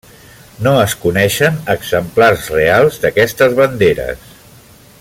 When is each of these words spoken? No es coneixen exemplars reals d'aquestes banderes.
No 0.67 0.71
es 0.85 0.95
coneixen 1.03 1.59
exemplars 1.73 2.49
reals 2.55 2.99
d'aquestes 3.05 3.55
banderes. 3.61 4.27